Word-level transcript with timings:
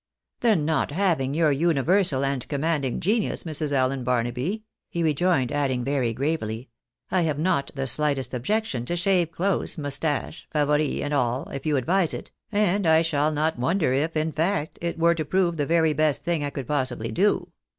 ""The 0.41 0.55
not 0.55 0.89
having 0.89 1.35
your 1.35 1.51
universal 1.51 2.25
and 2.25 2.47
commanding 2.47 2.99
genius, 3.01 3.43
Mrs. 3.43 3.71
Allen 3.71 4.03
Barnaby," 4.03 4.63
he 4.89 5.03
rejoined, 5.03 5.51
adding, 5.51 5.83
very 5.83 6.11
gravely," 6.11 6.69
I 7.11 7.21
have 7.21 7.37
not 7.37 7.69
the 7.75 7.85
slightest 7.85 8.33
objection 8.33 8.83
to 8.85 8.95
shave 8.95 9.29
close, 9.29 9.77
mustache, 9.77 10.47
favoris, 10.51 11.03
and 11.03 11.13
all, 11.13 11.49
if 11.51 11.67
you 11.67 11.77
advise 11.77 12.15
it, 12.15 12.31
and 12.51 12.87
I 12.87 13.03
shall 13.03 13.31
not 13.31 13.59
wonder 13.59 13.93
if, 13.93 14.17
in 14.17 14.31
fact, 14.31 14.79
it 14.81 14.97
were 14.97 15.13
io 15.15 15.23
prove 15.23 15.57
the 15.57 15.67
very 15.67 15.93
best 15.93 16.23
thing 16.23 16.43
I 16.43 16.49
could 16.49 16.65
possibly 16.65 17.11
do. 17.11 17.51